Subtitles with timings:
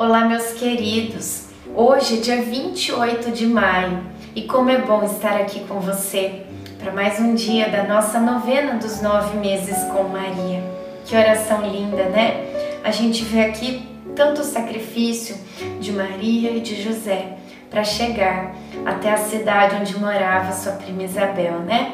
[0.00, 1.48] Olá, meus queridos!
[1.76, 4.00] Hoje é dia 28 de maio
[4.34, 6.46] e como é bom estar aqui com você
[6.82, 10.64] para mais um dia da nossa novena dos nove meses com Maria.
[11.04, 12.80] Que oração linda, né?
[12.82, 15.36] A gente vê aqui tanto sacrifício
[15.78, 17.36] de Maria e de José
[17.68, 18.54] para chegar
[18.86, 21.92] até a cidade onde morava sua prima Isabel, né?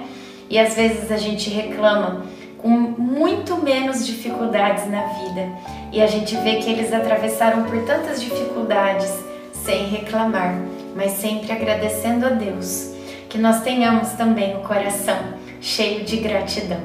[0.49, 2.25] E às vezes a gente reclama
[2.59, 5.49] com muito menos dificuldades na vida.
[5.97, 9.11] E a gente vê que eles atravessaram por tantas dificuldades
[9.65, 10.55] sem reclamar,
[10.95, 12.91] mas sempre agradecendo a Deus.
[13.31, 15.17] Que nós tenhamos também o coração
[15.59, 16.83] cheio de gratidão.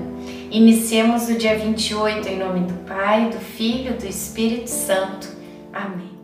[0.49, 5.27] Iniciemos o dia 28 em nome do Pai, do Filho, do Espírito Santo.
[5.73, 6.17] Amém.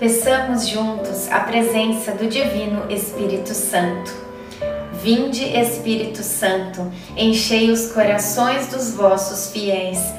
[0.00, 4.12] Peçamos juntos a presença do Divino Espírito Santo.
[4.94, 10.18] Vinde, Espírito Santo, enchei os corações dos vossos fiéis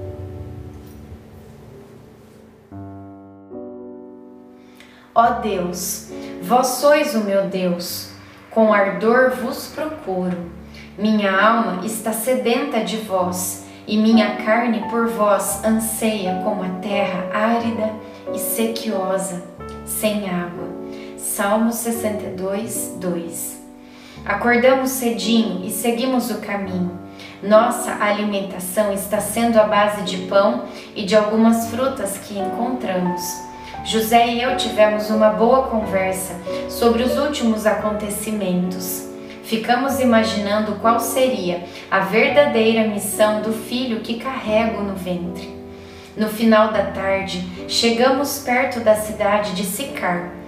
[5.23, 6.07] Ó Deus,
[6.41, 8.09] vós sois o meu Deus,
[8.49, 10.49] com ardor vos procuro.
[10.97, 17.29] Minha alma está sedenta de vós, e minha carne por vós anseia como a terra
[17.31, 17.93] árida
[18.33, 19.43] e sequiosa,
[19.85, 20.67] sem água.
[21.19, 23.61] Salmo 62, 2
[24.25, 26.99] Acordamos cedinho e seguimos o caminho.
[27.43, 30.63] Nossa alimentação está sendo à base de pão
[30.95, 33.50] e de algumas frutas que encontramos.
[33.83, 36.35] José e eu tivemos uma boa conversa
[36.69, 39.09] sobre os últimos acontecimentos.
[39.43, 45.49] Ficamos imaginando qual seria a verdadeira missão do filho que carrego no ventre.
[46.15, 50.41] No final da tarde, chegamos perto da cidade de Sicar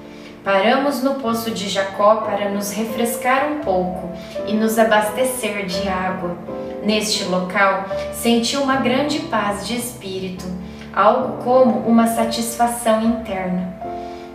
[0.44, 4.12] Paramos no poço de Jacó para nos refrescar um pouco
[4.46, 6.38] e nos abastecer de água.
[6.84, 10.44] Neste local, senti uma grande paz de espírito,
[10.94, 13.74] algo como uma satisfação interna.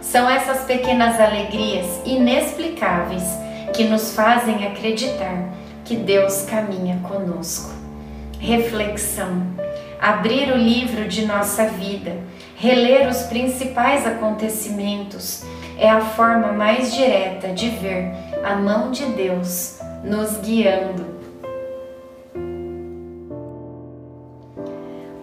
[0.00, 3.22] São essas pequenas alegrias inexplicáveis
[3.74, 5.50] que nos fazem acreditar
[5.84, 7.70] que Deus caminha conosco.
[8.40, 9.42] Reflexão:
[10.00, 12.16] abrir o livro de nossa vida,
[12.56, 15.44] reler os principais acontecimentos
[15.78, 21.17] é a forma mais direta de ver a mão de Deus nos guiando.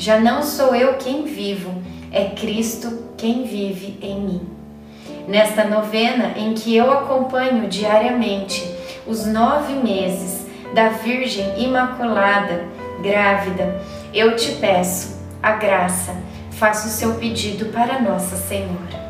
[0.00, 1.70] Já não sou eu quem vivo,
[2.10, 4.48] é Cristo quem vive em mim.
[5.28, 8.64] Nesta novena em que eu acompanho diariamente
[9.06, 12.64] os nove meses da Virgem Imaculada,
[13.02, 13.78] grávida,
[14.14, 16.16] eu te peço a graça,
[16.52, 19.09] faça o seu pedido para Nossa Senhora.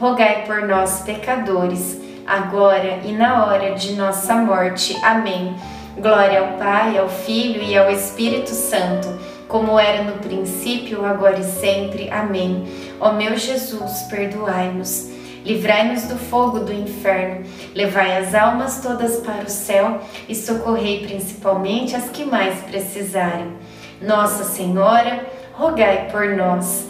[0.00, 4.96] rogai por nós, pecadores, agora e na hora de nossa morte.
[5.04, 5.54] Amém.
[5.98, 11.44] Glória ao Pai, ao Filho e ao Espírito Santo como era no princípio, agora e
[11.44, 12.08] sempre.
[12.08, 12.66] Amém.
[13.00, 15.10] Ó meu Jesus, perdoai-nos.
[15.44, 17.44] Livrai-nos do fogo do inferno,
[17.74, 23.54] levai as almas todas para o céu e socorrei principalmente as que mais precisarem.
[24.00, 26.89] Nossa Senhora, rogai por nós.